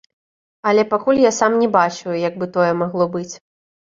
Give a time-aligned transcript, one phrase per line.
[0.71, 3.35] Але пакуль я сам не бачу, як бы тое магло быць.